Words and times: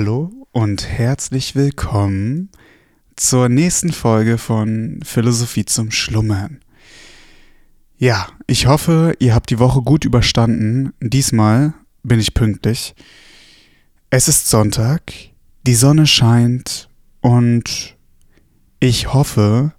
Hallo 0.00 0.30
und 0.52 0.88
herzlich 0.88 1.56
willkommen 1.56 2.50
zur 3.16 3.48
nächsten 3.48 3.92
Folge 3.92 4.38
von 4.38 5.00
Philosophie 5.02 5.64
zum 5.64 5.90
Schlummern. 5.90 6.60
Ja, 7.96 8.28
ich 8.46 8.68
hoffe, 8.68 9.16
ihr 9.18 9.34
habt 9.34 9.50
die 9.50 9.58
Woche 9.58 9.82
gut 9.82 10.04
überstanden. 10.04 10.92
Diesmal 11.00 11.74
bin 12.04 12.20
ich 12.20 12.32
pünktlich. 12.32 12.94
Es 14.08 14.28
ist 14.28 14.48
Sonntag, 14.48 15.12
die 15.66 15.74
Sonne 15.74 16.06
scheint 16.06 16.88
und 17.20 17.96
ich 18.78 19.12
hoffe, 19.12 19.72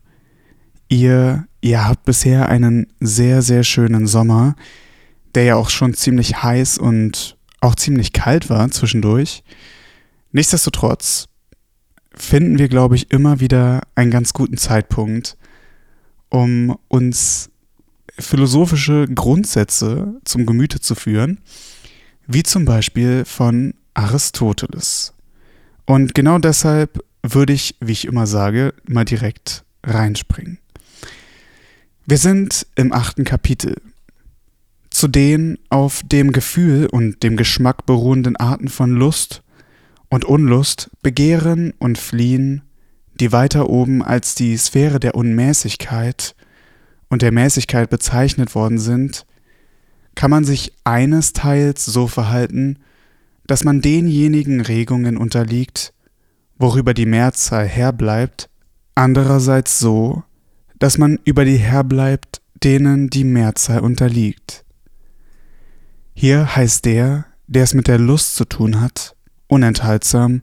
ihr, 0.89 1.47
ihr 1.61 1.87
habt 1.87 2.03
bisher 2.03 2.49
einen 2.49 2.87
sehr, 2.99 3.41
sehr 3.41 3.63
schönen 3.63 4.05
Sommer, 4.05 4.57
der 5.33 5.45
ja 5.45 5.55
auch 5.55 5.69
schon 5.69 5.93
ziemlich 5.93 6.43
heiß 6.43 6.77
und 6.77 7.37
auch 7.61 7.75
ziemlich 7.75 8.11
kalt 8.11 8.49
war 8.49 8.69
zwischendurch. 8.69 9.43
Nichtsdestotrotz 10.31 11.27
finden 12.13 12.59
wir, 12.59 12.67
glaube 12.67 12.95
ich, 12.95 13.11
immer 13.11 13.39
wieder 13.39 13.81
einen 13.95 14.11
ganz 14.11 14.33
guten 14.33 14.57
Zeitpunkt, 14.57 15.37
um 16.29 16.77
uns 16.87 17.49
philosophische 18.19 19.07
Grundsätze 19.07 20.19
zum 20.25 20.45
Gemüte 20.45 20.79
zu 20.79 20.93
führen, 20.93 21.39
wie 22.27 22.43
zum 22.43 22.65
Beispiel 22.65 23.25
von 23.25 23.73
Aristoteles. 23.93 25.13
Und 25.85 26.13
genau 26.13 26.37
deshalb 26.37 27.03
würde 27.23 27.53
ich, 27.53 27.75
wie 27.79 27.93
ich 27.93 28.05
immer 28.05 28.27
sage, 28.27 28.73
mal 28.87 29.05
direkt 29.05 29.63
reinspringen. 29.83 30.59
Wir 32.05 32.17
sind 32.17 32.67
im 32.75 32.93
achten 32.93 33.23
Kapitel. 33.23 33.75
Zu 34.89 35.07
den 35.07 35.57
auf 35.69 36.01
dem 36.03 36.31
Gefühl 36.31 36.87
und 36.87 37.23
dem 37.23 37.37
Geschmack 37.37 37.85
beruhenden 37.85 38.35
Arten 38.35 38.67
von 38.67 38.91
Lust 38.91 39.43
und 40.09 40.25
Unlust, 40.25 40.89
Begehren 41.01 41.73
und 41.79 41.97
Fliehen, 41.97 42.63
die 43.19 43.31
weiter 43.31 43.69
oben 43.69 44.01
als 44.01 44.35
die 44.35 44.57
Sphäre 44.57 44.99
der 44.99 45.15
Unmäßigkeit 45.15 46.35
und 47.09 47.21
der 47.21 47.31
Mäßigkeit 47.31 47.89
bezeichnet 47.89 48.55
worden 48.55 48.79
sind, 48.79 49.25
kann 50.15 50.31
man 50.31 50.43
sich 50.43 50.73
eines 50.83 51.33
Teils 51.33 51.85
so 51.85 52.07
verhalten, 52.07 52.79
dass 53.47 53.63
man 53.63 53.81
denjenigen 53.81 54.61
Regungen 54.61 55.17
unterliegt, 55.17 55.93
worüber 56.57 56.93
die 56.93 57.05
Mehrzahl 57.05 57.67
herbleibt, 57.67 58.49
andererseits 58.95 59.79
so, 59.79 60.23
dass 60.77 60.97
man 60.97 61.19
über 61.23 61.45
die 61.45 61.57
herbleibt, 61.57 62.41
denen 62.63 63.09
die 63.09 63.23
Mehrzahl 63.23 63.79
unterliegt. 63.79 64.65
Hier 66.13 66.55
heißt 66.55 66.85
der, 66.85 67.25
der 67.47 67.63
es 67.63 67.73
mit 67.73 67.87
der 67.87 67.97
Lust 67.97 68.35
zu 68.35 68.45
tun 68.45 68.81
hat, 68.81 69.15
unenthaltsam 69.49 70.41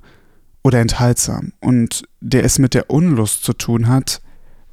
oder 0.62 0.80
enthaltsam 0.80 1.52
und 1.60 2.02
der 2.20 2.44
es 2.44 2.58
mit 2.58 2.74
der 2.74 2.90
Unlust 2.90 3.44
zu 3.44 3.54
tun 3.54 3.88
hat, 3.88 4.20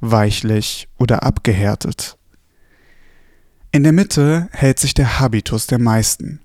weichlich 0.00 0.88
oder 0.98 1.22
abgehärtet. 1.22 2.18
In 3.72 3.82
der 3.82 3.92
Mitte 3.92 4.48
hält 4.52 4.78
sich 4.78 4.92
der 4.92 5.18
Habitus 5.18 5.66
der 5.66 5.78
meisten, 5.78 6.40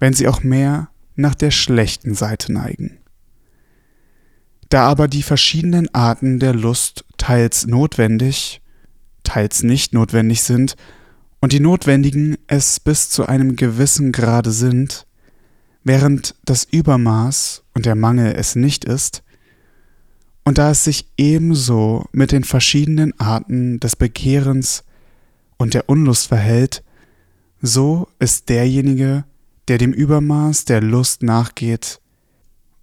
wenn 0.00 0.14
sie 0.14 0.26
auch 0.26 0.42
mehr 0.42 0.88
nach 1.14 1.34
der 1.34 1.50
schlechten 1.50 2.14
Seite 2.14 2.52
neigen. 2.52 2.98
Da 4.68 4.86
aber 4.86 5.08
die 5.08 5.22
verschiedenen 5.22 5.92
Arten 5.94 6.38
der 6.38 6.54
Lust 6.54 7.04
teils 7.16 7.66
notwendig, 7.66 8.60
teils 9.22 9.62
nicht 9.62 9.92
notwendig 9.92 10.42
sind, 10.42 10.76
und 11.40 11.52
die 11.52 11.60
notwendigen 11.60 12.36
es 12.48 12.80
bis 12.80 13.10
zu 13.10 13.26
einem 13.26 13.56
gewissen 13.56 14.12
Grade 14.12 14.50
sind, 14.50 15.06
während 15.88 16.36
das 16.44 16.64
Übermaß 16.64 17.64
und 17.74 17.86
der 17.86 17.94
Mangel 17.94 18.34
es 18.36 18.54
nicht 18.54 18.84
ist, 18.84 19.24
und 20.44 20.58
da 20.58 20.70
es 20.70 20.84
sich 20.84 21.08
ebenso 21.16 22.06
mit 22.12 22.30
den 22.30 22.44
verschiedenen 22.44 23.18
Arten 23.18 23.80
des 23.80 23.96
Begehrens 23.96 24.84
und 25.56 25.74
der 25.74 25.88
Unlust 25.88 26.26
verhält, 26.26 26.84
so 27.60 28.08
ist 28.18 28.50
derjenige, 28.50 29.24
der 29.68 29.78
dem 29.78 29.92
Übermaß 29.94 30.66
der 30.66 30.82
Lust 30.82 31.22
nachgeht 31.22 32.00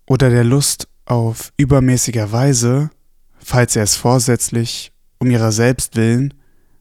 oder 0.08 0.32
der 0.32 0.44
Lust 0.44 0.88
auf 1.06 1.54
übermäßiger 1.58 2.32
Weise, 2.32 2.90
falls 3.38 3.76
er 3.76 3.84
es 3.84 3.96
vorsätzlich 3.96 4.94
um 5.20 5.30
ihrer 5.30 5.52
selbst 5.52 5.96
willen, 5.96 6.34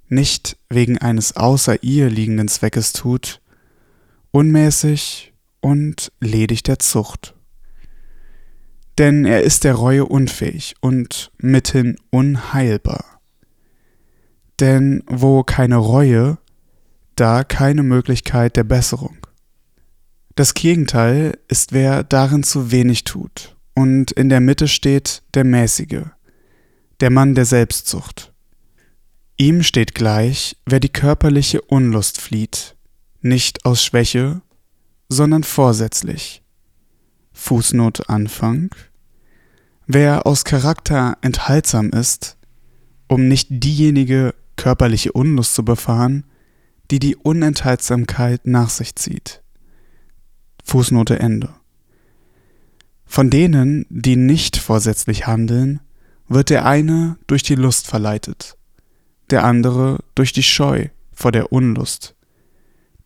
nicht 0.09 0.57
wegen 0.71 0.97
eines 0.97 1.37
außer 1.37 1.83
ihr 1.83 2.09
liegenden 2.09 2.49
Zweckes 2.49 2.95
tut, 2.95 3.43
unmäßig 4.31 5.34
und 5.65 6.13
ledig 6.21 6.63
der 6.63 6.79
Zucht. 6.79 7.35
Denn 8.99 9.25
er 9.25 9.43
ist 9.43 9.65
der 9.65 9.75
Reue 9.75 10.05
unfähig 10.05 10.75
und 10.83 11.33
mithin 11.39 11.97
unheilbar. 12.11 13.23
Denn 14.61 15.03
wo 15.07 15.43
keine 15.43 15.77
Reue, 15.77 16.37
da 17.17 17.45
keine 17.45 17.83
Möglichkeit 17.83 18.57
der 18.57 18.65
Besserung. 18.65 19.27
Das 20.35 20.53
Gegenteil 20.53 21.39
ist, 21.49 21.73
wer 21.73 22.05
darin 22.05 22.43
zu 22.43 22.71
wenig 22.71 23.05
tut, 23.05 23.57
und 23.75 24.13
in 24.13 24.29
der 24.29 24.41
Mitte 24.41 24.69
steht 24.69 25.23
der 25.33 25.45
Mäßige, 25.45 26.03
der 27.01 27.11
Mann 27.11 27.35
der 27.35 27.47
Selbstzucht. 27.47 28.35
Ihm 29.39 29.63
steht 29.63 29.95
gleich, 29.95 30.59
wer 30.67 30.79
die 30.79 30.91
körperliche 30.91 31.63
Unlust 31.63 32.21
flieht, 32.21 32.77
nicht 33.23 33.65
aus 33.65 33.83
Schwäche, 33.83 34.43
sondern 35.09 35.45
vorsätzlich. 35.45 36.43
Fußnote 37.33 38.09
Anfang. 38.09 38.75
Wer 39.87 40.27
aus 40.27 40.45
Charakter 40.45 41.19
enthaltsam 41.21 41.91
ist, 41.91 42.37
um 43.09 43.29
nicht 43.29 43.49
diejenige 43.51 44.35
körperliche 44.57 45.13
Unlust 45.13 45.55
zu 45.55 45.65
befahren, 45.65 46.25
die 46.91 46.99
die 46.99 47.17
Unenthaltsamkeit 47.17 48.47
nach 48.47 48.71
sich 48.71 48.95
zieht. 48.97 49.43
Fußnote 50.65 51.19
Ende. 51.19 51.55
Von 53.05 53.31
denen, 53.31 53.87
die 53.91 54.17
nicht 54.17 54.57
vorsätzlich 54.57 55.27
handeln, 55.27 55.81
wird 56.29 56.51
der 56.51 56.65
eine 56.65 57.19
durch 57.27 57.43
die 57.43 57.55
Lust 57.55 57.87
verleitet, 57.87 58.57
der 59.31 59.45
andere 59.45 59.99
durch 60.15 60.33
die 60.33 60.43
Scheu 60.43 60.89
vor 61.13 61.31
der 61.31 61.53
Unlust, 61.53 62.15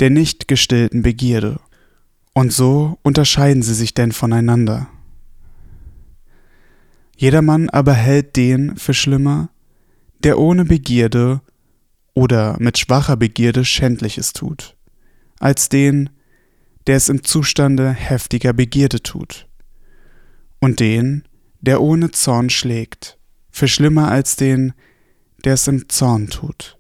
der 0.01 0.11
nicht 0.11 0.49
gestillten 0.49 1.03
Begierde. 1.03 1.61
Und 2.39 2.53
so 2.53 3.01
unterscheiden 3.03 3.63
sie 3.65 3.75
sich 3.75 3.95
denn 3.95 4.13
voneinander. 4.13 4.87
Jedermann 7.17 7.69
aber 7.69 7.95
hält 7.95 8.37
den 8.37 8.77
für 8.77 8.95
schlimmer, 8.95 9.51
der 10.23 10.39
ohne 10.39 10.65
Begierde 10.65 11.41
oder 12.15 12.57
mit 12.61 12.79
schwacher 12.79 13.17
Begierde 13.17 13.65
Schändliches 13.65 14.35
tut, 14.35 14.77
als 15.41 15.69
den, 15.69 16.11
der 16.87 16.95
es 16.95 17.09
im 17.09 17.25
Zustande 17.25 17.91
heftiger 17.91 18.53
Begierde 18.53 19.03
tut, 19.03 19.49
und 20.61 20.79
den, 20.79 21.25
der 21.61 21.81
ohne 21.81 22.13
Zorn 22.13 22.51
schlägt, 22.51 23.19
für 23.51 23.67
schlimmer 23.67 24.13
als 24.13 24.37
den, 24.37 24.75
der 25.45 25.55
es 25.55 25.67
im 25.67 25.89
Zorn 25.89 26.29
tut. 26.29 26.79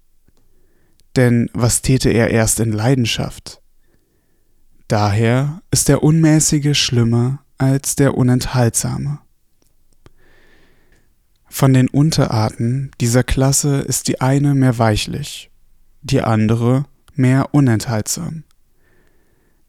Denn 1.16 1.50
was 1.52 1.82
täte 1.82 2.10
er 2.10 2.30
erst 2.30 2.60
in 2.60 2.70
Leidenschaft? 2.70 3.60
Daher 4.88 5.60
ist 5.70 5.88
der 5.88 6.02
Unmäßige 6.02 6.76
schlimmer 6.76 7.44
als 7.58 7.94
der 7.94 8.16
Unenthaltsame. 8.16 9.18
Von 11.50 11.74
den 11.74 11.88
Unterarten 11.88 12.90
dieser 12.98 13.22
Klasse 13.22 13.80
ist 13.80 14.08
die 14.08 14.22
eine 14.22 14.54
mehr 14.54 14.78
weichlich, 14.78 15.50
die 16.00 16.22
andere 16.22 16.86
mehr 17.14 17.52
unenthaltsam. 17.52 18.44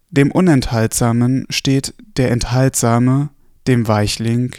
Dem 0.10 0.32
Unenthaltsamen 0.32 1.46
steht 1.50 1.94
der 2.16 2.32
Enthaltsame, 2.32 3.30
dem 3.68 3.90
Weichling, 3.90 4.56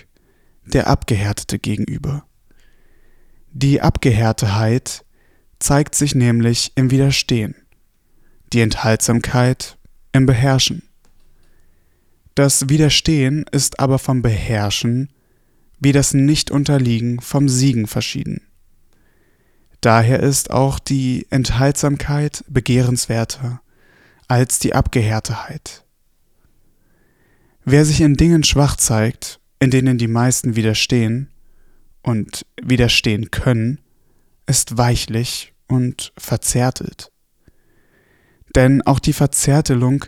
der 0.67 0.89
Abgehärtete 0.89 1.59
gegenüber. 1.59 2.25
Die 3.51 3.81
Abgehärteheit 3.81 5.07
zeigt 5.59 5.95
sich 5.95 6.15
nämlich 6.15 6.73
im 6.75 6.91
Widerstehen, 6.91 7.55
die 8.53 8.61
Enthaltsamkeit 8.61 9.79
im 10.12 10.27
Beherrschen. 10.27 10.83
Das 12.35 12.69
Widerstehen 12.69 13.45
ist 13.53 13.81
aber 13.81 13.99
vom 13.99 14.23
Beherrschen 14.23 15.11
wie 15.81 15.93
das 15.93 16.15
Nicht-Unterliegen 16.15 17.21
vom 17.21 17.49
Siegen 17.49 17.87
verschieden. 17.87 18.43
Daher 19.81 20.21
ist 20.21 20.51
auch 20.51 20.79
die 20.79 21.27
Enthaltsamkeit 21.31 22.45
begehrenswerter 22.49 23.62
als 24.29 24.59
die 24.59 24.75
Abgehärteheit. 24.75 25.85
Wer 27.65 27.85
sich 27.85 28.03
in 28.03 28.15
Dingen 28.15 28.45
schwach 28.45 28.77
zeigt, 28.77 29.41
in 29.59 29.71
denen 29.71 29.97
die 29.97 30.09
meisten 30.09 30.55
widerstehen 30.55 31.31
und 32.03 32.47
widerstehen 32.62 33.31
können, 33.31 33.81
ist 34.47 34.77
weichlich 34.77 35.53
und 35.67 36.12
verzärtelt 36.19 37.11
denn 38.55 38.82
auch 38.82 38.99
die 38.99 39.12
Verzärtelung 39.12 40.05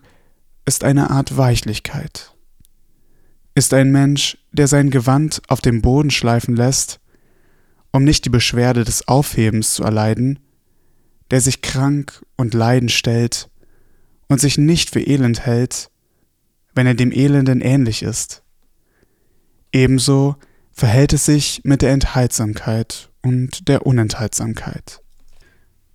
ist 0.64 0.84
eine 0.84 1.10
Art 1.10 1.36
Weichlichkeit. 1.36 2.34
ist 3.54 3.74
ein 3.74 3.90
Mensch, 3.90 4.38
der 4.52 4.66
sein 4.66 4.88
Gewand 4.90 5.42
auf 5.48 5.60
dem 5.60 5.82
Boden 5.82 6.10
schleifen 6.10 6.56
lässt, 6.56 7.00
um 7.92 8.02
nicht 8.02 8.24
die 8.24 8.30
Beschwerde 8.30 8.84
des 8.84 9.06
Aufhebens 9.08 9.74
zu 9.74 9.84
erleiden, 9.84 10.38
der 11.30 11.42
sich 11.42 11.60
krank 11.60 12.24
und 12.36 12.54
leiden 12.54 12.88
stellt 12.88 13.50
und 14.28 14.40
sich 14.40 14.56
nicht 14.56 14.90
für 14.90 15.00
elend 15.00 15.44
hält, 15.44 15.90
wenn 16.74 16.86
er 16.86 16.94
dem 16.94 17.12
Elenden 17.12 17.60
ähnlich 17.60 18.02
ist. 18.02 18.42
Ebenso 19.72 20.36
verhält 20.72 21.12
es 21.12 21.26
sich 21.26 21.60
mit 21.64 21.82
der 21.82 21.92
Enthaltsamkeit 21.92 23.10
und 23.22 23.68
der 23.68 23.86
Unenthaltsamkeit. 23.86 25.02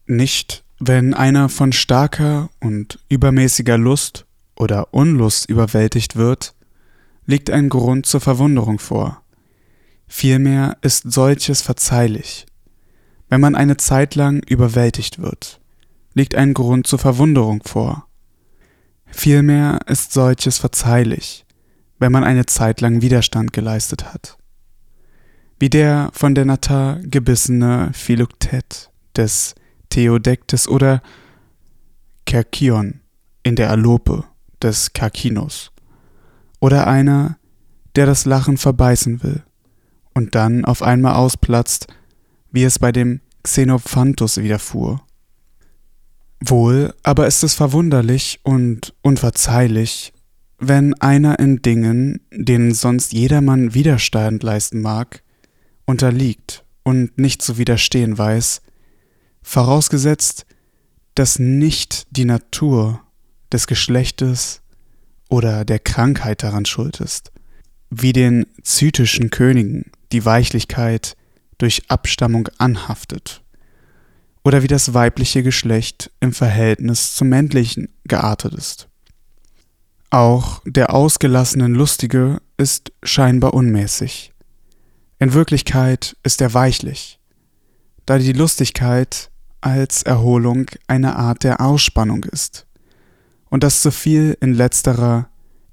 Nicht, 0.06 0.64
wenn 0.80 1.14
einer 1.14 1.50
von 1.50 1.72
starker 1.72 2.50
und 2.60 3.00
übermäßiger 3.10 3.78
Lust 3.78 4.26
oder 4.56 4.94
Unlust 4.94 5.50
überwältigt 5.50 6.16
wird, 6.16 6.54
liegt 7.26 7.50
ein 7.50 7.70
Grund 7.70 8.06
zur 8.06 8.22
Verwunderung 8.22 8.80
vor. 8.80 9.22
Vielmehr 10.08 10.78
ist 10.82 11.12
solches 11.12 11.62
verzeihlich. 11.62 12.46
Wenn 13.30 13.42
man 13.42 13.56
eine 13.56 13.78
Zeit 13.78 14.16
lang 14.16 14.42
überwältigt 14.48 15.22
wird, 15.22 15.60
liegt 16.14 16.36
ein 16.36 16.54
Grund 16.54 16.88
zur 16.88 17.00
Verwunderung 17.00 17.62
vor. 17.64 18.08
Vielmehr 19.08 19.80
ist 19.88 20.14
solches 20.14 20.58
verzeihlich, 20.58 21.46
wenn 22.00 22.12
man 22.12 22.24
eine 22.24 22.46
Zeit 22.46 22.82
lang 22.82 23.02
Widerstand 23.02 23.52
geleistet 23.52 24.14
hat. 24.14 24.38
Wie 25.60 25.70
der 25.70 26.10
von 26.14 26.36
der 26.36 26.46
Natar 26.46 27.00
gebissene 27.02 27.90
Philoktet 27.94 28.92
des 29.16 29.56
Theodektes 29.90 30.68
oder 30.68 31.02
Kerkion 32.26 33.02
in 33.44 33.56
der 33.56 33.70
Alope 33.70 34.26
des 34.62 34.94
Karkinos. 34.94 35.72
Oder 36.60 36.88
einer, 36.88 37.38
der 37.96 38.06
das 38.06 38.26
Lachen 38.26 38.58
verbeißen 38.58 39.24
will 39.24 39.44
und 40.14 40.36
dann 40.36 40.66
auf 40.66 40.82
einmal 40.82 41.16
ausplatzt, 41.16 41.88
wie 42.52 42.64
es 42.64 42.80
bei 42.80 42.92
dem 42.92 43.22
Xenophantus 43.44 44.38
widerfuhr. 44.38 45.02
Wohl 46.44 46.94
aber 47.04 47.28
ist 47.28 47.44
es 47.44 47.54
verwunderlich 47.54 48.40
und 48.44 48.94
unverzeihlich, 49.02 50.14
wenn 50.60 50.94
einer 50.96 51.40
in 51.40 51.62
Dingen, 51.62 52.22
denen 52.32 52.74
sonst 52.74 53.14
jedermann 53.14 53.74
Widerstand 53.74 54.44
leisten 54.44 54.82
mag, 54.82 55.24
unterliegt 55.86 56.64
und 56.84 57.18
nicht 57.18 57.42
zu 57.42 57.58
widerstehen 57.58 58.18
weiß, 58.18 58.62
vorausgesetzt, 59.48 60.46
dass 61.16 61.40
nicht 61.40 62.06
die 62.12 62.26
Natur 62.26 63.02
des 63.52 63.66
Geschlechtes 63.66 64.62
oder 65.30 65.64
der 65.64 65.80
Krankheit 65.80 66.44
daran 66.44 66.66
schuld 66.66 67.00
ist, 67.00 67.32
wie 67.90 68.12
den 68.12 68.46
zytischen 68.62 69.30
Königen 69.30 69.92
die 70.12 70.26
Weichlichkeit 70.26 71.16
durch 71.58 71.90
Abstammung 71.90 72.50
anhaftet, 72.58 73.42
oder 74.44 74.64
wie 74.64 74.68
das 74.68 74.94
weibliche 74.94 75.44
Geschlecht 75.44 76.12
im 76.20 76.34
Verhältnis 76.34 77.16
zum 77.16 77.30
männlichen 77.30 77.90
geartet 78.04 78.54
ist. 78.54 78.90
Auch 80.10 80.62
der 80.66 80.94
ausgelassenen 80.94 81.74
Lustige 81.74 82.42
ist 82.58 82.92
scheinbar 83.02 83.54
unmäßig. 83.54 84.34
In 85.20 85.34
Wirklichkeit 85.34 86.18
ist 86.24 86.42
er 86.42 86.54
weichlich, 86.54 87.20
da 88.06 88.18
die 88.18 88.34
Lustigkeit 88.34 89.32
als 89.62 90.04
Erholung 90.04 90.68
eine 90.88 91.16
Art 91.16 91.44
der 91.44 91.62
Ausspannung 91.62 92.24
ist 92.26 92.68
und 93.50 93.64
das 93.64 93.82
zu 93.82 93.92
viel 93.92 94.38
in 94.42 94.54
letzterer 94.54 95.30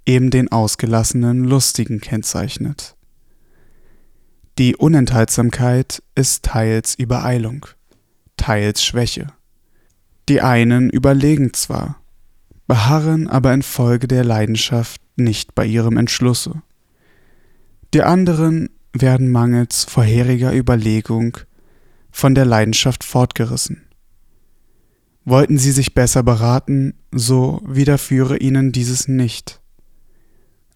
eben 0.07 0.31
den 0.31 0.51
ausgelassenen 0.51 1.45
Lustigen 1.45 2.01
kennzeichnet. 2.01 2.97
Die 4.59 4.77
Unenthaltsamkeit 4.77 6.03
ist 6.15 6.45
teils 6.45 6.95
Übereilung, 6.95 7.67
teils 8.37 8.85
Schwäche. 8.85 9.29
Die 10.29 10.41
einen 10.41 10.91
überlegen 10.91 11.53
zwar, 11.53 12.01
beharren 12.67 13.29
aber 13.29 13.53
infolge 13.53 14.07
der 14.07 14.25
Leidenschaft 14.25 15.01
nicht 15.17 15.55
bei 15.55 15.67
ihrem 15.67 15.97
Entschlusse. 15.97 16.63
Die 17.93 18.03
anderen 18.03 18.71
werden 18.93 19.31
mangels 19.31 19.85
vorheriger 19.85 20.55
Überlegung 20.55 21.37
von 22.15 22.37
der 22.37 22.45
Leidenschaft 22.45 23.03
fortgerissen. 23.03 23.83
Wollten 25.25 25.59
sie 25.59 25.73
sich 25.73 25.95
besser 25.95 26.23
beraten, 26.23 26.95
so 27.11 27.61
widerführe 27.67 28.37
ihnen 28.37 28.71
dieses 28.71 29.09
nicht. 29.09 29.61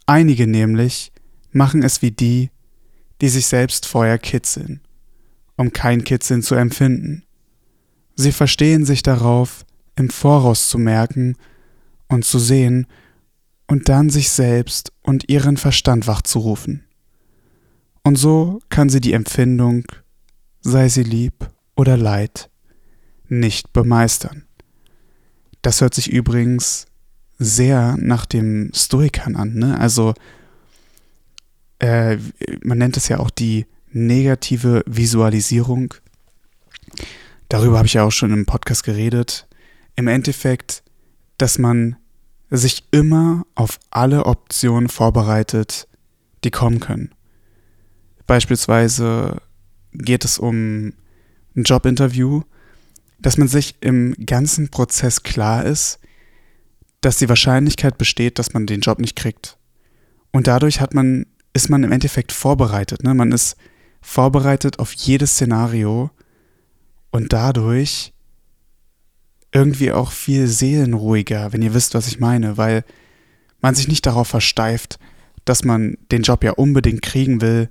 Einige 0.04 0.48
nämlich 0.48 1.12
machen 1.52 1.84
es 1.84 2.02
wie 2.02 2.10
die, 2.10 2.50
die 3.20 3.28
sich 3.28 3.46
selbst 3.46 3.86
vorher 3.86 4.18
kitzeln, 4.18 4.80
um 5.56 5.72
kein 5.72 6.02
Kitzeln 6.02 6.42
zu 6.42 6.56
empfinden. 6.56 7.22
Sie 8.16 8.32
verstehen 8.32 8.84
sich 8.84 9.04
darauf, 9.04 9.64
im 9.94 10.10
Voraus 10.10 10.68
zu 10.68 10.76
merken 10.76 11.36
und 12.08 12.24
zu 12.24 12.40
sehen 12.40 12.88
und 13.68 13.88
dann 13.88 14.10
sich 14.10 14.30
selbst 14.30 14.92
und 15.02 15.28
ihren 15.28 15.56
Verstand 15.56 16.08
wachzurufen. 16.08 16.84
Und 18.02 18.16
so 18.16 18.58
kann 18.70 18.88
sie 18.88 19.00
die 19.00 19.12
Empfindung 19.12 19.84
sei 20.60 20.88
sie 20.88 21.02
lieb 21.02 21.50
oder 21.76 21.96
leid, 21.96 22.50
nicht 23.28 23.72
bemeistern. 23.72 24.44
Das 25.62 25.80
hört 25.80 25.94
sich 25.94 26.10
übrigens 26.10 26.86
sehr 27.38 27.96
nach 27.98 28.26
dem 28.26 28.70
Stoikern 28.74 29.36
an, 29.36 29.54
ne? 29.54 29.78
Also 29.78 30.14
äh, 31.78 32.18
man 32.62 32.78
nennt 32.78 32.96
es 32.96 33.08
ja 33.08 33.18
auch 33.18 33.30
die 33.30 33.66
negative 33.90 34.82
Visualisierung. 34.86 35.94
Darüber 37.48 37.78
habe 37.78 37.86
ich 37.86 37.94
ja 37.94 38.04
auch 38.04 38.12
schon 38.12 38.32
im 38.32 38.46
Podcast 38.46 38.82
geredet. 38.82 39.46
Im 39.96 40.08
Endeffekt, 40.08 40.82
dass 41.38 41.58
man 41.58 41.96
sich 42.50 42.84
immer 42.90 43.46
auf 43.54 43.78
alle 43.90 44.26
Optionen 44.26 44.88
vorbereitet, 44.88 45.86
die 46.44 46.50
kommen 46.50 46.80
können. 46.80 47.14
Beispielsweise 48.26 49.40
geht 49.98 50.24
es 50.24 50.38
um 50.38 50.92
ein 51.56 51.64
Jobinterview, 51.64 52.42
dass 53.20 53.36
man 53.36 53.48
sich 53.48 53.76
im 53.80 54.14
ganzen 54.26 54.68
Prozess 54.68 55.22
klar 55.22 55.64
ist, 55.64 55.98
dass 57.00 57.18
die 57.18 57.28
Wahrscheinlichkeit 57.28 57.98
besteht, 57.98 58.38
dass 58.38 58.54
man 58.54 58.66
den 58.66 58.80
Job 58.80 58.98
nicht 58.98 59.16
kriegt. 59.16 59.58
Und 60.32 60.46
dadurch 60.46 60.80
hat 60.80 60.94
man, 60.94 61.26
ist 61.52 61.68
man 61.68 61.84
im 61.84 61.92
Endeffekt 61.92 62.32
vorbereitet. 62.32 63.02
Ne? 63.02 63.14
Man 63.14 63.32
ist 63.32 63.56
vorbereitet 64.00 64.78
auf 64.78 64.92
jedes 64.92 65.32
Szenario 65.32 66.10
und 67.10 67.32
dadurch 67.32 68.12
irgendwie 69.52 69.92
auch 69.92 70.12
viel 70.12 70.46
seelenruhiger, 70.46 71.52
wenn 71.52 71.62
ihr 71.62 71.74
wisst, 71.74 71.94
was 71.94 72.06
ich 72.06 72.20
meine, 72.20 72.56
weil 72.56 72.84
man 73.60 73.74
sich 73.74 73.88
nicht 73.88 74.06
darauf 74.06 74.28
versteift, 74.28 74.98
dass 75.44 75.64
man 75.64 75.96
den 76.12 76.22
Job 76.22 76.44
ja 76.44 76.52
unbedingt 76.52 77.02
kriegen 77.02 77.40
will, 77.40 77.68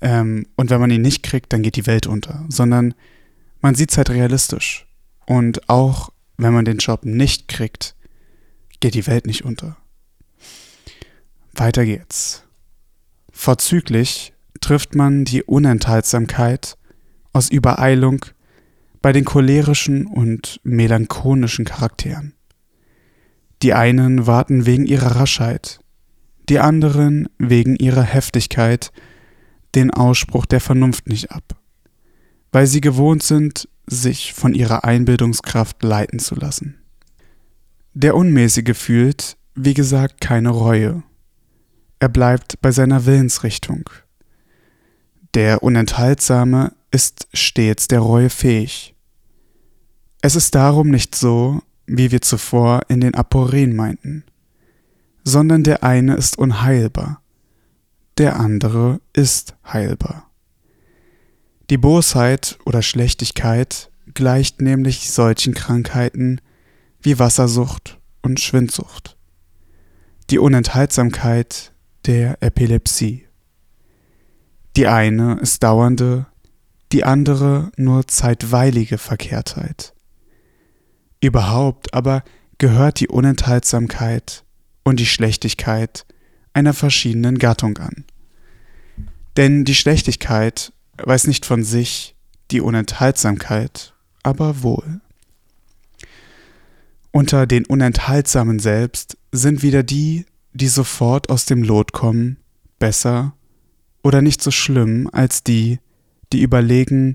ähm, 0.00 0.46
und 0.56 0.70
wenn 0.70 0.80
man 0.80 0.90
ihn 0.90 1.02
nicht 1.02 1.22
kriegt, 1.22 1.52
dann 1.52 1.62
geht 1.62 1.76
die 1.76 1.86
Welt 1.86 2.06
unter, 2.06 2.44
sondern 2.48 2.94
man 3.60 3.74
sieht 3.74 3.90
es 3.90 3.96
halt 3.96 4.10
realistisch. 4.10 4.86
Und 5.26 5.68
auch 5.68 6.10
wenn 6.36 6.54
man 6.54 6.64
den 6.64 6.78
Job 6.78 7.04
nicht 7.04 7.48
kriegt, 7.48 7.94
geht 8.80 8.94
die 8.94 9.06
Welt 9.06 9.26
nicht 9.26 9.44
unter. 9.44 9.76
Weiter 11.52 11.84
geht's. 11.84 12.44
Vorzüglich 13.32 14.32
trifft 14.60 14.94
man 14.94 15.24
die 15.24 15.42
Unenthaltsamkeit 15.42 16.76
aus 17.32 17.50
Übereilung 17.50 18.24
bei 19.02 19.12
den 19.12 19.24
cholerischen 19.24 20.06
und 20.06 20.60
melancholischen 20.62 21.64
Charakteren. 21.64 22.34
Die 23.62 23.74
einen 23.74 24.26
warten 24.26 24.66
wegen 24.66 24.86
ihrer 24.86 25.16
Raschheit, 25.16 25.80
die 26.48 26.58
anderen 26.58 27.28
wegen 27.38 27.76
ihrer 27.76 28.02
Heftigkeit 28.02 28.92
den 29.74 29.90
Ausspruch 29.90 30.46
der 30.46 30.60
Vernunft 30.60 31.06
nicht 31.06 31.30
ab, 31.30 31.56
weil 32.52 32.66
sie 32.66 32.80
gewohnt 32.80 33.22
sind, 33.22 33.68
sich 33.86 34.32
von 34.32 34.54
ihrer 34.54 34.84
Einbildungskraft 34.84 35.82
leiten 35.82 36.18
zu 36.18 36.34
lassen. 36.34 36.78
Der 37.94 38.14
Unmäßige 38.14 38.76
fühlt, 38.76 39.36
wie 39.54 39.74
gesagt, 39.74 40.20
keine 40.20 40.50
Reue. 40.50 41.02
Er 41.98 42.08
bleibt 42.08 42.60
bei 42.60 42.70
seiner 42.70 43.04
Willensrichtung. 43.04 43.90
Der 45.34 45.62
Unenthaltsame 45.62 46.72
ist 46.90 47.28
stets 47.34 47.88
der 47.88 48.00
Reue 48.00 48.30
fähig. 48.30 48.94
Es 50.22 50.36
ist 50.36 50.54
darum 50.54 50.90
nicht 50.90 51.14
so, 51.14 51.62
wie 51.86 52.10
wir 52.10 52.20
zuvor 52.20 52.82
in 52.88 53.00
den 53.00 53.14
Aporeen 53.14 53.74
meinten, 53.74 54.24
sondern 55.24 55.64
der 55.64 55.82
eine 55.82 56.14
ist 56.14 56.38
unheilbar, 56.38 57.19
der 58.20 58.38
andere 58.38 59.00
ist 59.14 59.56
heilbar. 59.66 60.30
Die 61.70 61.78
Bosheit 61.78 62.58
oder 62.66 62.82
Schlechtigkeit 62.82 63.90
gleicht 64.12 64.60
nämlich 64.60 65.10
solchen 65.10 65.54
Krankheiten 65.54 66.42
wie 67.00 67.18
Wassersucht 67.18 67.98
und 68.20 68.38
Schwindsucht. 68.38 69.16
Die 70.28 70.38
Unenthaltsamkeit 70.38 71.72
der 72.04 72.42
Epilepsie. 72.42 73.26
Die 74.76 74.86
eine 74.86 75.38
ist 75.40 75.62
dauernde, 75.62 76.26
die 76.92 77.04
andere 77.04 77.72
nur 77.78 78.06
zeitweilige 78.06 78.98
Verkehrtheit. 78.98 79.94
Überhaupt 81.22 81.94
aber 81.94 82.22
gehört 82.58 83.00
die 83.00 83.08
Unenthaltsamkeit 83.08 84.44
und 84.84 85.00
die 85.00 85.06
Schlechtigkeit 85.06 86.04
einer 86.52 86.74
verschiedenen 86.74 87.38
Gattung 87.38 87.78
an. 87.78 88.04
Denn 89.36 89.64
die 89.64 89.74
Schlechtigkeit 89.74 90.72
weiß 90.98 91.26
nicht 91.26 91.46
von 91.46 91.64
sich, 91.64 92.14
die 92.50 92.60
Unenthaltsamkeit 92.60 93.94
aber 94.22 94.62
wohl. 94.62 95.00
Unter 97.12 97.46
den 97.46 97.66
Unenthaltsamen 97.66 98.58
selbst 98.58 99.16
sind 99.32 99.62
wieder 99.62 99.82
die, 99.82 100.26
die 100.52 100.68
sofort 100.68 101.30
aus 101.30 101.44
dem 101.44 101.62
Lot 101.62 101.92
kommen, 101.92 102.38
besser 102.78 103.34
oder 104.02 104.22
nicht 104.22 104.42
so 104.42 104.50
schlimm 104.50 105.08
als 105.12 105.42
die, 105.42 105.78
die 106.32 106.42
überlegen 106.42 107.14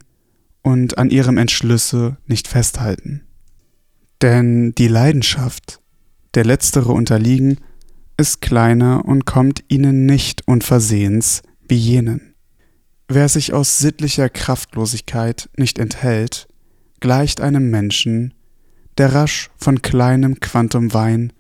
und 0.62 0.98
an 0.98 1.10
ihrem 1.10 1.38
Entschlüsse 1.38 2.18
nicht 2.26 2.48
festhalten. 2.48 3.22
Denn 4.22 4.74
die 4.76 4.88
Leidenschaft, 4.88 5.82
der 6.34 6.46
letztere 6.46 6.92
unterliegen, 6.92 7.60
ist 8.18 8.42
kleiner 8.42 9.06
und 9.06 9.26
kommt 9.26 9.64
ihnen 9.68 10.06
nicht 10.06 10.48
unversehens 10.48 11.42
wie 11.68 11.76
jenen. 11.76 12.36
Wer 13.08 13.30
sich 13.30 13.54
aus 13.54 13.78
sittlicher 13.78 14.30
Kraftlosigkeit 14.30 15.50
nicht 15.58 15.78
enthält, 15.78 16.48
gleicht 17.00 17.42
einem 17.42 17.70
Menschen, 17.70 18.34
der 18.98 19.14
rasch 19.14 19.50
von 19.58 19.82
kleinem 19.82 20.40
Quantum 20.40 20.94
Wein 20.94 21.34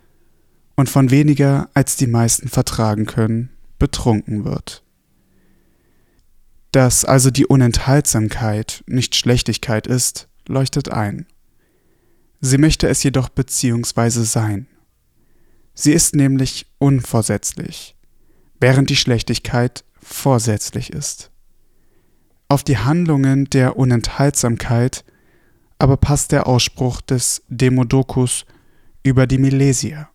und 0.76 0.90
von 0.90 1.10
weniger 1.10 1.70
als 1.74 1.96
die 1.96 2.08
meisten 2.08 2.50
vertragen 2.50 3.06
können, 3.06 3.50
betrunken 3.80 4.46
wird. 4.46 4.84
Dass 6.72 7.06
also 7.06 7.32
die 7.32 7.46
Unenthaltsamkeit 7.46 8.84
nicht 8.86 9.16
Schlechtigkeit 9.16 9.88
ist, 9.88 10.28
leuchtet 10.48 10.92
ein. 10.92 11.26
Sie 12.42 12.58
möchte 12.58 12.88
es 12.88 13.02
jedoch 13.02 13.30
beziehungsweise 13.30 14.26
sein. 14.26 14.68
Sie 15.76 15.92
ist 15.92 16.16
nämlich 16.16 16.68
unvorsätzlich, 16.80 17.96
während 18.60 18.90
die 18.90 18.96
Schlechtigkeit 18.96 19.84
vorsätzlich 20.02 20.92
ist. 20.92 21.30
Auf 22.48 22.64
die 22.64 22.78
Handlungen 22.78 23.46
der 23.46 23.78
Unenthaltsamkeit 23.78 25.04
aber 25.78 25.98
passt 25.98 26.32
der 26.32 26.48
Ausspruch 26.48 27.02
des 27.02 27.44
Demodokus 27.50 28.46
über 29.04 29.28
die 29.28 29.38
Milesier. 29.38 30.08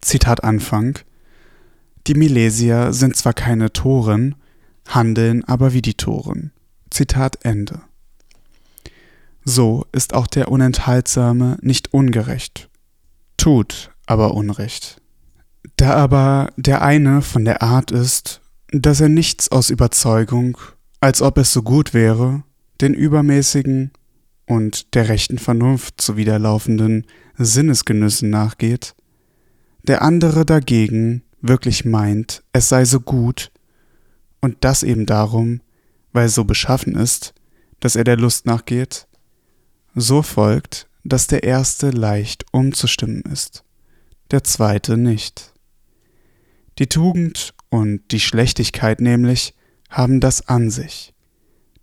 Zitat 0.00 0.42
Anfang 0.42 0.98
Die 2.08 2.14
Milesier 2.14 2.92
sind 2.92 3.14
zwar 3.14 3.34
keine 3.34 3.72
Toren, 3.72 4.34
handeln 4.88 5.44
aber 5.44 5.72
wie 5.72 5.82
die 5.82 5.94
Toren. 5.94 6.50
Zitat 6.90 7.44
Ende. 7.44 7.82
So 9.44 9.86
ist 9.92 10.12
auch 10.12 10.26
der 10.26 10.50
Unenthaltsame 10.50 11.56
nicht 11.62 11.94
ungerecht, 11.94 12.68
tut 13.36 13.89
aber 14.10 14.34
Unrecht. 14.34 15.00
Da 15.76 15.94
aber 15.94 16.52
der 16.56 16.82
eine 16.82 17.22
von 17.22 17.44
der 17.44 17.62
Art 17.62 17.92
ist, 17.92 18.40
dass 18.72 19.00
er 19.00 19.08
nichts 19.08 19.52
aus 19.52 19.70
Überzeugung, 19.70 20.58
als 21.00 21.22
ob 21.22 21.38
es 21.38 21.52
so 21.52 21.62
gut 21.62 21.94
wäre, 21.94 22.42
den 22.80 22.92
übermäßigen 22.92 23.92
und 24.46 24.96
der 24.96 25.08
rechten 25.08 25.38
Vernunft 25.38 26.00
zuwiderlaufenden 26.00 27.06
Sinnesgenüssen 27.38 28.30
nachgeht, 28.30 28.96
der 29.84 30.02
andere 30.02 30.44
dagegen 30.44 31.22
wirklich 31.40 31.84
meint, 31.84 32.42
es 32.52 32.68
sei 32.68 32.84
so 32.86 32.98
gut, 32.98 33.52
und 34.40 34.56
das 34.64 34.82
eben 34.82 35.06
darum, 35.06 35.60
weil 36.12 36.28
so 36.28 36.42
beschaffen 36.42 36.96
ist, 36.96 37.32
dass 37.78 37.94
er 37.94 38.02
der 38.02 38.16
Lust 38.16 38.44
nachgeht, 38.44 39.06
so 39.94 40.22
folgt, 40.22 40.88
dass 41.04 41.28
der 41.28 41.44
erste 41.44 41.90
leicht 41.90 42.44
umzustimmen 42.50 43.22
ist, 43.22 43.62
der 44.30 44.44
zweite 44.44 44.96
nicht. 44.96 45.52
Die 46.78 46.86
Tugend 46.86 47.54
und 47.68 48.00
die 48.10 48.20
Schlechtigkeit 48.20 49.00
nämlich 49.00 49.54
haben 49.88 50.20
das 50.20 50.48
an 50.48 50.70
sich, 50.70 51.14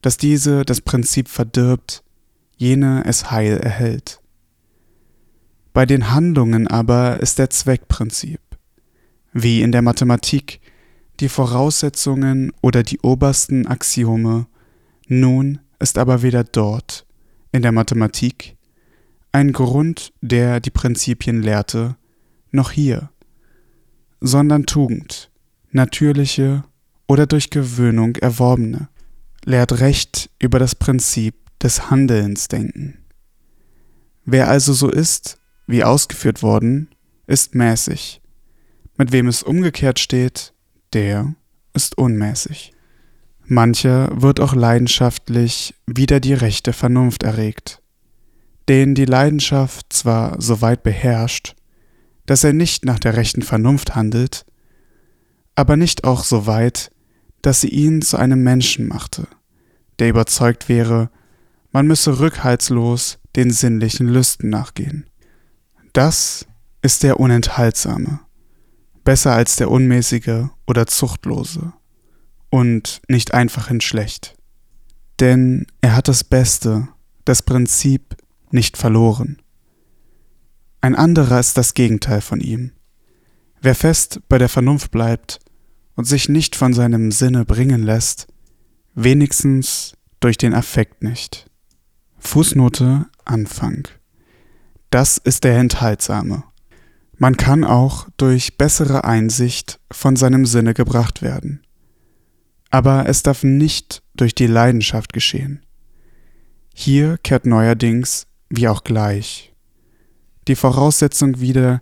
dass 0.01 0.17
diese 0.17 0.63
das 0.63 0.81
Prinzip 0.81 1.27
verdirbt, 1.27 2.03
jene 2.55 3.03
es 3.05 3.29
heil 3.31 3.57
erhält. 3.57 4.21
Bei 5.73 5.85
den 5.85 6.11
Handlungen 6.11 6.67
aber 6.67 7.19
ist 7.19 7.37
der 7.37 7.49
Zweckprinzip, 7.49 8.41
wie 9.33 9.61
in 9.61 9.71
der 9.71 9.83
Mathematik 9.83 10.59
die 11.19 11.29
Voraussetzungen 11.29 12.51
oder 12.61 12.83
die 12.83 12.99
obersten 13.01 13.67
Axiome, 13.67 14.47
nun 15.07 15.59
ist 15.79 15.97
aber 15.97 16.21
weder 16.21 16.43
dort, 16.43 17.05
in 17.51 17.61
der 17.61 17.71
Mathematik, 17.71 18.55
ein 19.31 19.51
Grund, 19.51 20.13
der 20.21 20.59
die 20.59 20.71
Prinzipien 20.71 21.41
lehrte, 21.41 21.95
noch 22.57 22.71
hier, 22.71 23.09
sondern 24.19 24.65
Tugend, 24.65 25.31
natürliche 25.71 26.63
oder 27.07 27.25
durch 27.25 27.49
Gewöhnung 27.49 28.17
erworbene, 28.17 28.89
lehrt 29.45 29.79
Recht 29.79 30.29
über 30.39 30.59
das 30.59 30.75
Prinzip 30.75 31.35
des 31.61 31.89
Handelns 31.89 32.49
denken. 32.49 33.05
Wer 34.25 34.49
also 34.49 34.73
so 34.73 34.89
ist, 34.89 35.37
wie 35.67 35.83
ausgeführt 35.83 36.43
worden, 36.43 36.89
ist 37.27 37.55
mäßig. 37.55 38.21
Mit 38.97 39.11
wem 39.11 39.27
es 39.27 39.43
umgekehrt 39.43 39.99
steht, 39.99 40.53
der 40.93 41.35
ist 41.73 41.97
unmäßig. 41.97 42.73
Mancher 43.45 44.09
wird 44.21 44.39
auch 44.39 44.53
leidenschaftlich 44.53 45.75
wider 45.85 46.19
die 46.19 46.33
rechte 46.33 46.73
Vernunft 46.73 47.23
erregt, 47.23 47.81
den 48.67 48.95
die 48.95 49.05
Leidenschaft 49.05 49.93
zwar 49.93 50.41
so 50.41 50.61
weit 50.61 50.83
beherrscht, 50.83 51.55
dass 52.27 52.43
er 52.43 52.53
nicht 52.53 52.85
nach 52.85 52.99
der 52.99 53.15
rechten 53.15 53.41
Vernunft 53.41 53.95
handelt, 53.95 54.45
aber 55.55 55.75
nicht 55.75 56.03
auch 56.03 56.23
so 56.23 56.45
weit, 56.45 56.91
dass 57.41 57.61
sie 57.61 57.69
ihn 57.69 58.03
zu 58.03 58.17
einem 58.17 58.43
Menschen 58.43 58.87
machte, 58.87 59.27
der 59.97 60.09
überzeugt 60.09 60.69
wäre, 60.69 61.09
man 61.71 61.87
müsse 61.87 62.19
rückhaltslos 62.19 63.17
den 63.35 63.51
sinnlichen 63.51 64.07
Lüsten 64.07 64.49
nachgehen. 64.49 65.09
Das 65.93 66.45
ist 66.81 67.03
der 67.03 67.19
Unenthaltsame, 67.19 68.19
besser 69.03 69.33
als 69.33 69.55
der 69.55 69.71
Unmäßige 69.71 70.49
oder 70.67 70.85
Zuchtlose 70.85 71.73
und 72.49 73.01
nicht 73.07 73.33
einfachhin 73.33 73.81
schlecht. 73.81 74.35
Denn 75.19 75.65
er 75.81 75.95
hat 75.95 76.07
das 76.07 76.23
Beste, 76.23 76.89
das 77.25 77.41
Prinzip, 77.41 78.15
nicht 78.51 78.77
verloren. 78.77 79.41
Ein 80.81 80.95
anderer 80.95 81.39
ist 81.39 81.57
das 81.57 81.73
Gegenteil 81.73 82.21
von 82.21 82.39
ihm. 82.39 82.71
Wer 83.61 83.75
fest 83.75 84.21
bei 84.29 84.37
der 84.37 84.49
Vernunft 84.49 84.91
bleibt 84.91 85.39
und 85.95 86.05
sich 86.05 86.29
nicht 86.29 86.55
von 86.55 86.73
seinem 86.73 87.11
Sinne 87.11 87.43
bringen 87.45 87.83
lässt, 87.83 88.27
wenigstens 88.93 89.93
durch 90.19 90.37
den 90.37 90.53
Affekt 90.53 91.03
nicht. 91.03 91.49
Fußnote 92.19 93.07
Anfang. 93.25 93.87
Das 94.89 95.17
ist 95.17 95.43
der 95.43 95.57
Enthaltsame. 95.57 96.43
Man 97.17 97.35
kann 97.35 97.63
auch 97.63 98.07
durch 98.17 98.57
bessere 98.57 99.03
Einsicht 99.03 99.79
von 99.91 100.15
seinem 100.15 100.45
Sinne 100.45 100.73
gebracht 100.73 101.21
werden. 101.21 101.63
Aber 102.69 103.07
es 103.07 103.23
darf 103.23 103.43
nicht 103.43 104.03
durch 104.15 104.35
die 104.35 104.47
Leidenschaft 104.47 105.13
geschehen. 105.13 105.65
Hier 106.73 107.17
kehrt 107.17 107.47
neuerdings, 107.47 108.27
wie 108.49 108.67
auch 108.67 108.83
gleich, 108.83 109.55
die 110.47 110.55
Voraussetzung 110.55 111.39
wieder, 111.39 111.81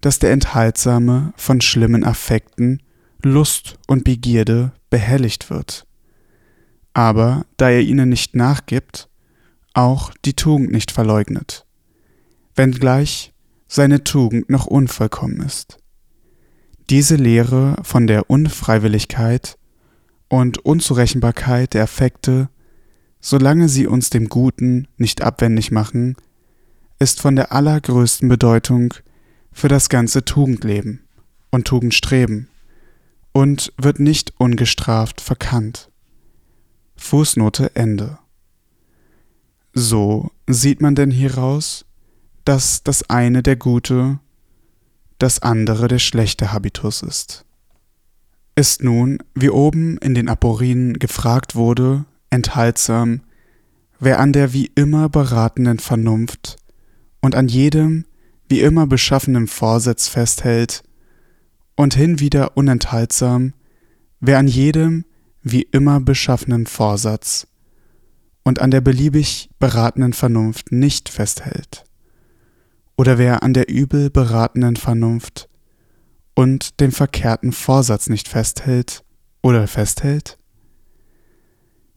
dass 0.00 0.18
der 0.18 0.32
Enthaltsame 0.32 1.32
von 1.36 1.60
schlimmen 1.60 2.04
Affekten, 2.04 2.82
Lust 3.22 3.78
und 3.86 4.04
Begierde 4.04 4.72
behelligt 4.88 5.50
wird. 5.50 5.86
Aber 6.94 7.44
da 7.56 7.70
er 7.70 7.82
ihnen 7.82 8.08
nicht 8.08 8.34
nachgibt, 8.34 9.08
auch 9.74 10.12
die 10.24 10.34
Tugend 10.34 10.72
nicht 10.72 10.90
verleugnet, 10.90 11.66
wenngleich 12.56 13.32
seine 13.68 14.02
Tugend 14.02 14.50
noch 14.50 14.66
unvollkommen 14.66 15.40
ist. 15.42 15.78
Diese 16.88 17.14
Lehre 17.14 17.76
von 17.82 18.08
der 18.08 18.28
Unfreiwilligkeit 18.28 19.56
und 20.28 20.64
Unzurechenbarkeit 20.64 21.74
der 21.74 21.84
Affekte, 21.84 22.48
solange 23.20 23.68
sie 23.68 23.86
uns 23.86 24.10
dem 24.10 24.28
Guten 24.28 24.88
nicht 24.96 25.22
abwendig 25.22 25.70
machen, 25.70 26.16
ist 27.00 27.20
von 27.20 27.34
der 27.34 27.50
allergrößten 27.50 28.28
Bedeutung 28.28 28.94
für 29.52 29.68
das 29.68 29.88
ganze 29.88 30.24
Tugendleben 30.24 31.00
und 31.50 31.66
Tugendstreben 31.66 32.48
und 33.32 33.72
wird 33.78 33.98
nicht 33.98 34.34
ungestraft 34.38 35.20
verkannt. 35.20 35.90
Fußnote 36.96 37.74
Ende. 37.74 38.18
So 39.72 40.30
sieht 40.46 40.82
man 40.82 40.94
denn 40.94 41.10
hieraus, 41.10 41.86
dass 42.44 42.82
das 42.82 43.08
eine 43.08 43.42
der 43.42 43.56
Gute 43.56 44.18
das 45.18 45.40
andere 45.40 45.88
der 45.88 45.98
schlechte 45.98 46.52
Habitus 46.52 47.02
ist. 47.02 47.44
Ist 48.56 48.82
nun, 48.82 49.22
wie 49.34 49.50
oben 49.50 49.96
in 49.98 50.14
den 50.14 50.28
Aporinen 50.28 50.98
gefragt 50.98 51.54
wurde, 51.54 52.04
enthaltsam, 52.28 53.22
wer 54.00 54.18
an 54.18 54.34
der 54.34 54.52
wie 54.52 54.70
immer 54.74 55.08
beratenden 55.08 55.78
Vernunft 55.78 56.59
und 57.20 57.34
an 57.34 57.48
jedem 57.48 58.06
wie 58.48 58.60
immer 58.60 58.86
beschaffenen 58.86 59.46
Vorsatz 59.46 60.08
festhält, 60.08 60.82
und 61.76 61.94
hinwieder 61.94 62.58
unenthaltsam, 62.58 63.54
wer 64.20 64.38
an 64.38 64.48
jedem 64.48 65.06
wie 65.42 65.62
immer 65.62 65.98
beschaffenen 65.98 66.66
Vorsatz 66.66 67.46
und 68.42 68.60
an 68.60 68.70
der 68.70 68.82
beliebig 68.82 69.48
beratenden 69.58 70.12
Vernunft 70.12 70.72
nicht 70.72 71.08
festhält, 71.08 71.84
oder 72.96 73.16
wer 73.16 73.42
an 73.42 73.54
der 73.54 73.70
übel 73.70 74.10
beratenden 74.10 74.76
Vernunft 74.76 75.48
und 76.34 76.80
dem 76.80 76.92
verkehrten 76.92 77.52
Vorsatz 77.52 78.10
nicht 78.10 78.28
festhält 78.28 79.02
oder 79.42 79.66
festhält? 79.66 80.38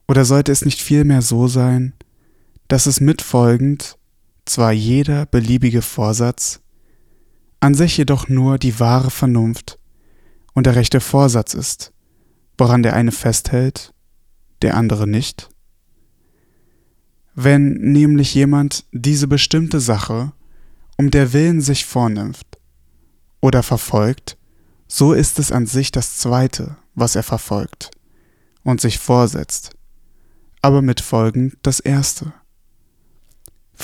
Oder 0.08 0.24
sollte 0.24 0.52
es 0.52 0.64
nicht 0.64 0.82
vielmehr 0.82 1.22
so 1.22 1.48
sein, 1.48 1.94
dass 2.68 2.86
es 2.86 3.02
mitfolgend 3.02 3.98
zwar 4.46 4.72
jeder 4.72 5.26
beliebige 5.26 5.82
Vorsatz, 5.82 6.62
an 7.60 7.76
sich 7.76 7.98
jedoch 7.98 8.28
nur 8.28 8.58
die 8.58 8.80
wahre 8.80 9.10
Vernunft 9.10 9.80
und 10.54 10.66
der 10.66 10.76
rechte 10.76 11.00
Vorsatz 11.00 11.54
ist, 11.54 11.94
woran 12.58 12.84
der 12.84 12.94
eine 12.94 13.12
festhält, 13.12 13.94
der 14.62 14.76
andere 14.76 15.08
nicht? 15.08 15.50
Wenn 17.36 17.74
nämlich 17.74 18.36
jemand 18.36 18.86
diese 18.92 19.28
bestimmte 19.28 19.80
Sache 19.80 20.34
um 20.98 21.10
der 21.10 21.34
Willen 21.34 21.62
sich 21.62 21.86
vornimmt 21.86 22.46
oder 23.42 23.64
verfolgt, 23.64 24.38
so 24.88 25.14
ist 25.14 25.40
es 25.40 25.52
an 25.52 25.66
sich 25.66 25.92
das 25.92 26.18
Zweite, 26.18 26.78
was 26.94 27.16
er 27.16 27.24
verfolgt 27.24 27.92
und 28.64 28.80
sich 28.80 29.00
vorsetzt, 29.00 29.72
aber 30.62 30.82
mitfolgend 30.82 31.58
das 31.64 31.80
Erste. 31.80 32.34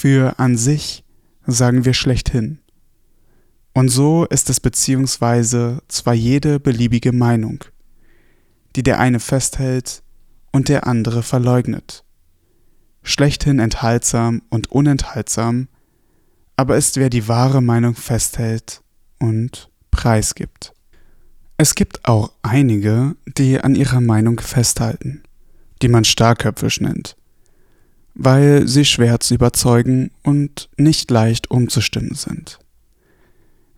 Für 0.01 0.39
an 0.39 0.55
sich 0.55 1.03
sagen 1.45 1.83
wir 1.83 1.93
schlechthin. 1.93 2.59
Und 3.73 3.89
so 3.89 4.23
ist 4.23 4.49
es 4.49 4.61
beziehungsweise 4.61 5.81
zwar 5.89 6.13
jede 6.13 6.57
beliebige 6.57 7.11
Meinung, 7.11 7.65
die 8.77 8.83
der 8.83 8.97
eine 9.01 9.19
festhält 9.19 10.01
und 10.53 10.69
der 10.69 10.87
andere 10.87 11.21
verleugnet. 11.21 12.05
Schlechthin 13.03 13.59
enthaltsam 13.59 14.41
und 14.49 14.71
unenthaltsam, 14.71 15.67
aber 16.55 16.77
ist 16.77 16.95
wer 16.95 17.09
die 17.09 17.27
wahre 17.27 17.61
Meinung 17.61 17.95
festhält 17.95 18.81
und 19.19 19.69
preisgibt. 19.91 20.73
Es 21.57 21.75
gibt 21.75 22.07
auch 22.07 22.31
einige, 22.41 23.17
die 23.37 23.59
an 23.59 23.75
ihrer 23.75 23.99
Meinung 23.99 24.39
festhalten, 24.39 25.23
die 25.81 25.89
man 25.89 26.05
starrköpfisch 26.05 26.79
nennt, 26.79 27.17
weil 28.15 28.67
sie 28.67 28.85
schwer 28.85 29.19
zu 29.19 29.35
überzeugen 29.35 30.11
und 30.23 30.69
nicht 30.77 31.09
leicht 31.11 31.51
umzustimmen 31.51 32.15
sind. 32.15 32.59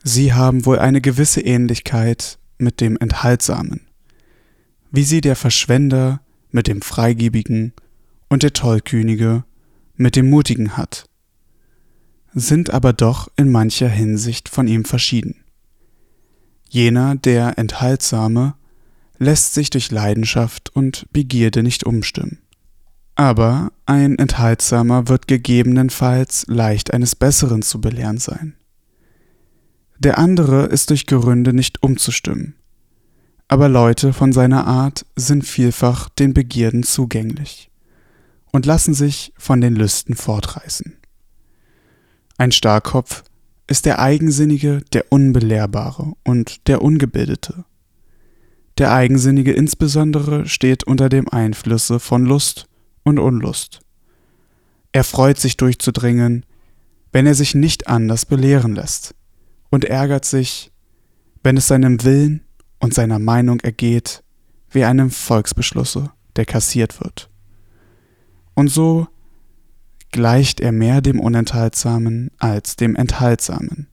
Sie 0.03 0.33
haben 0.33 0.65
wohl 0.65 0.79
eine 0.79 1.01
gewisse 1.01 1.41
Ähnlichkeit 1.41 2.39
mit 2.57 2.81
dem 2.81 2.97
Enthaltsamen, 2.97 3.81
wie 4.91 5.03
sie 5.03 5.21
der 5.21 5.35
Verschwender 5.35 6.21
mit 6.49 6.67
dem 6.67 6.81
Freigebigen 6.81 7.73
und 8.29 8.43
der 8.43 8.53
Tollkühnige 8.53 9.43
mit 9.95 10.15
dem 10.15 10.29
Mutigen 10.29 10.77
hat, 10.77 11.05
sind 12.33 12.71
aber 12.71 12.93
doch 12.93 13.29
in 13.35 13.51
mancher 13.51 13.89
Hinsicht 13.89 14.49
von 14.49 14.67
ihm 14.67 14.85
verschieden. 14.85 15.43
Jener, 16.69 17.15
der 17.15 17.57
Enthaltsame, 17.57 18.55
lässt 19.17 19.53
sich 19.53 19.69
durch 19.69 19.91
Leidenschaft 19.91 20.75
und 20.75 21.05
Begierde 21.11 21.63
nicht 21.63 21.83
umstimmen. 21.83 22.40
Aber 23.15 23.71
ein 23.85 24.17
Enthaltsamer 24.17 25.07
wird 25.07 25.27
gegebenenfalls 25.27 26.45
leicht 26.47 26.93
eines 26.93 27.15
Besseren 27.15 27.61
zu 27.61 27.81
belehren 27.81 28.17
sein. 28.17 28.55
Der 29.99 30.17
andere 30.17 30.65
ist 30.65 30.89
durch 30.89 31.05
Gründe 31.05 31.53
nicht 31.53 31.83
umzustimmen. 31.83 32.55
Aber 33.47 33.69
Leute 33.69 34.13
von 34.13 34.31
seiner 34.31 34.65
Art 34.65 35.05
sind 35.15 35.45
vielfach 35.45 36.09
den 36.09 36.33
Begierden 36.33 36.83
zugänglich 36.83 37.69
und 38.51 38.65
lassen 38.65 38.93
sich 38.93 39.33
von 39.37 39.61
den 39.61 39.75
Lüsten 39.75 40.15
fortreißen. 40.15 40.97
Ein 42.37 42.51
Starrkopf 42.51 43.23
ist 43.67 43.85
der 43.85 43.99
Eigensinnige, 43.99 44.81
der 44.93 45.05
Unbelehrbare 45.11 46.13
und 46.23 46.67
der 46.67 46.81
Ungebildete. 46.81 47.65
Der 48.77 48.93
Eigensinnige 48.93 49.51
insbesondere 49.51 50.47
steht 50.47 50.83
unter 50.85 51.09
dem 51.09 51.29
Einflüsse 51.29 51.99
von 51.99 52.25
Lust 52.25 52.67
und 53.03 53.19
Unlust. 53.19 53.81
Er 54.91 55.03
freut 55.03 55.37
sich 55.37 55.57
durchzudringen, 55.57 56.45
wenn 57.11 57.25
er 57.25 57.35
sich 57.35 57.55
nicht 57.55 57.87
anders 57.87 58.25
belehren 58.25 58.75
lässt 58.75 59.15
und 59.69 59.85
ärgert 59.85 60.25
sich, 60.25 60.71
wenn 61.43 61.57
es 61.57 61.67
seinem 61.67 62.03
Willen 62.03 62.43
und 62.79 62.93
seiner 62.93 63.19
Meinung 63.19 63.59
ergeht, 63.61 64.23
wie 64.69 64.85
einem 64.85 65.11
Volksbeschlusse, 65.11 66.11
der 66.35 66.45
kassiert 66.45 67.01
wird. 67.01 67.29
Und 68.53 68.69
so 68.69 69.07
gleicht 70.11 70.59
er 70.59 70.71
mehr 70.71 71.01
dem 71.01 71.19
Unenthaltsamen 71.19 72.31
als 72.37 72.75
dem 72.75 72.95
Enthaltsamen. 72.95 73.87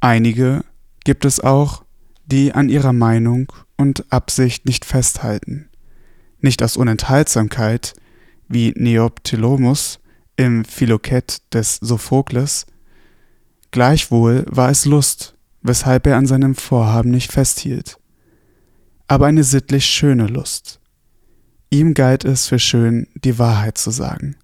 Einige 0.00 0.64
gibt 1.04 1.24
es 1.24 1.40
auch, 1.40 1.84
die 2.26 2.52
an 2.52 2.68
ihrer 2.68 2.92
Meinung 2.92 3.52
und 3.76 4.12
Absicht 4.12 4.66
nicht 4.66 4.84
festhalten, 4.84 5.68
nicht 6.40 6.62
aus 6.62 6.76
Unenthaltsamkeit, 6.76 7.94
wie 8.48 8.72
Neoptolomus 8.76 10.00
im 10.36 10.64
Philokett 10.64 11.42
des 11.52 11.76
Sophokles, 11.76 12.66
Gleichwohl 13.70 14.46
war 14.48 14.70
es 14.70 14.86
Lust, 14.86 15.34
weshalb 15.62 16.06
er 16.06 16.16
an 16.16 16.26
seinem 16.26 16.54
Vorhaben 16.54 17.10
nicht 17.10 17.32
festhielt. 17.32 17.98
Aber 19.06 19.26
eine 19.26 19.44
sittlich 19.44 19.86
schöne 19.86 20.26
Lust. 20.26 20.80
Ihm 21.70 21.92
galt 21.94 22.24
es 22.24 22.46
für 22.46 22.58
schön, 22.58 23.08
die 23.14 23.38
Wahrheit 23.38 23.76
zu 23.76 23.90
sagen. 23.90 24.36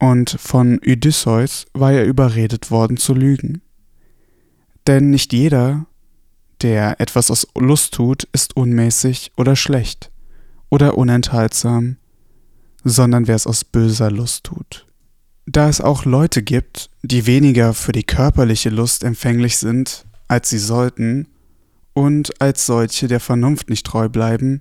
Und 0.00 0.36
von 0.40 0.80
Odysseus 0.84 1.66
war 1.72 1.92
er 1.92 2.04
überredet 2.04 2.70
worden 2.70 2.96
zu 2.96 3.14
lügen. 3.14 3.62
Denn 4.86 5.10
nicht 5.10 5.32
jeder, 5.32 5.86
der 6.62 7.00
etwas 7.00 7.30
aus 7.30 7.46
Lust 7.56 7.94
tut, 7.94 8.24
ist 8.32 8.56
unmäßig 8.56 9.32
oder 9.36 9.56
schlecht 9.56 10.10
oder 10.68 10.98
unenthaltsam, 10.98 11.96
sondern 12.88 13.26
wer 13.26 13.34
es 13.34 13.48
aus 13.48 13.64
böser 13.64 14.12
Lust 14.12 14.44
tut. 14.44 14.86
Da 15.44 15.68
es 15.68 15.80
auch 15.80 16.04
Leute 16.04 16.42
gibt, 16.42 16.88
die 17.02 17.26
weniger 17.26 17.74
für 17.74 17.90
die 17.90 18.04
körperliche 18.04 18.70
Lust 18.70 19.02
empfänglich 19.02 19.56
sind, 19.58 20.06
als 20.28 20.50
sie 20.50 20.58
sollten, 20.58 21.26
und 21.94 22.40
als 22.40 22.66
solche 22.66 23.08
der 23.08 23.20
Vernunft 23.20 23.70
nicht 23.70 23.86
treu 23.86 24.08
bleiben, 24.08 24.60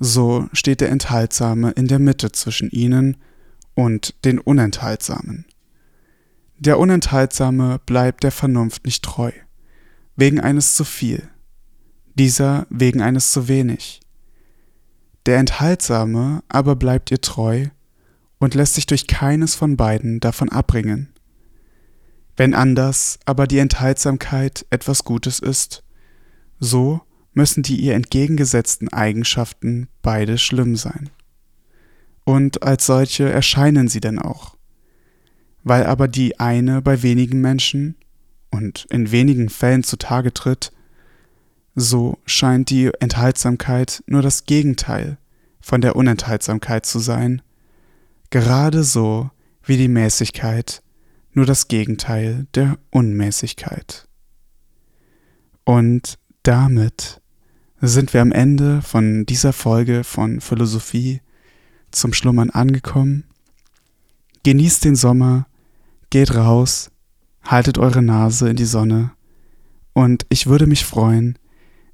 so 0.00 0.48
steht 0.52 0.80
der 0.80 0.88
Enthaltsame 0.88 1.70
in 1.72 1.86
der 1.86 1.98
Mitte 2.00 2.32
zwischen 2.32 2.70
ihnen 2.70 3.18
und 3.74 4.14
den 4.24 4.40
Unenthaltsamen. 4.40 5.44
Der 6.58 6.78
Unenthaltsame 6.78 7.80
bleibt 7.86 8.24
der 8.24 8.32
Vernunft 8.32 8.84
nicht 8.84 9.04
treu, 9.04 9.30
wegen 10.16 10.40
eines 10.40 10.74
zu 10.74 10.84
viel, 10.84 11.28
dieser 12.14 12.66
wegen 12.70 13.00
eines 13.00 13.30
zu 13.30 13.46
wenig. 13.46 14.00
Der 15.26 15.38
Enthaltsame 15.38 16.42
aber 16.48 16.76
bleibt 16.76 17.10
ihr 17.10 17.20
treu 17.20 17.66
und 18.38 18.54
lässt 18.54 18.74
sich 18.74 18.86
durch 18.86 19.06
keines 19.06 19.54
von 19.54 19.76
beiden 19.76 20.20
davon 20.20 20.50
abbringen. 20.50 21.08
Wenn 22.36 22.54
anders 22.54 23.18
aber 23.24 23.46
die 23.46 23.58
Enthaltsamkeit 23.58 24.66
etwas 24.70 25.04
Gutes 25.04 25.38
ist, 25.38 25.82
so 26.58 27.00
müssen 27.32 27.62
die 27.62 27.76
ihr 27.76 27.94
entgegengesetzten 27.94 28.92
Eigenschaften 28.92 29.88
beide 30.02 30.38
schlimm 30.38 30.76
sein. 30.76 31.10
Und 32.24 32.62
als 32.62 32.86
solche 32.86 33.30
erscheinen 33.30 33.88
sie 33.88 34.00
denn 34.00 34.18
auch. 34.18 34.56
Weil 35.62 35.86
aber 35.86 36.08
die 36.08 36.38
eine 36.40 36.82
bei 36.82 37.02
wenigen 37.02 37.40
Menschen 37.40 37.96
und 38.50 38.86
in 38.90 39.10
wenigen 39.10 39.48
Fällen 39.48 39.82
zutage 39.82 40.32
tritt, 40.32 40.72
so 41.74 42.18
scheint 42.26 42.70
die 42.70 42.90
Enthaltsamkeit 43.00 44.02
nur 44.06 44.22
das 44.22 44.44
Gegenteil 44.44 45.18
von 45.60 45.80
der 45.80 45.96
Unenthaltsamkeit 45.96 46.86
zu 46.86 46.98
sein, 46.98 47.42
gerade 48.30 48.84
so 48.84 49.30
wie 49.64 49.76
die 49.76 49.88
Mäßigkeit 49.88 50.82
nur 51.32 51.46
das 51.46 51.68
Gegenteil 51.68 52.46
der 52.54 52.78
Unmäßigkeit. 52.90 54.06
Und 55.64 56.18
damit 56.42 57.20
sind 57.80 58.14
wir 58.14 58.22
am 58.22 58.32
Ende 58.32 58.82
von 58.82 59.26
dieser 59.26 59.52
Folge 59.52 60.04
von 60.04 60.40
Philosophie 60.40 61.20
zum 61.90 62.12
Schlummern 62.12 62.50
angekommen. 62.50 63.24
Genießt 64.42 64.84
den 64.84 64.96
Sommer, 64.96 65.46
geht 66.10 66.34
raus, 66.34 66.90
haltet 67.42 67.78
eure 67.78 68.02
Nase 68.02 68.48
in 68.50 68.56
die 68.56 68.64
Sonne 68.64 69.12
Und 69.92 70.26
ich 70.28 70.46
würde 70.46 70.66
mich 70.66 70.84
freuen, 70.84 71.38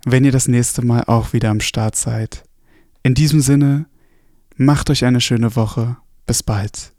wenn 0.05 0.25
ihr 0.25 0.33
das 0.33 0.49
nächste 0.49 0.85
Mal 0.85 1.05
auch 1.07 1.33
wieder 1.33 1.51
am 1.51 1.61
Start 1.61 1.97
seid. 1.97 2.45
In 3.03 3.15
diesem 3.15 3.41
Sinne, 3.41 3.87
macht 4.57 4.91
euch 4.91 5.05
eine 5.05 5.21
schöne 5.21 5.57
Woche. 5.57 5.97
Bis 6.27 6.43
bald. 6.43 6.93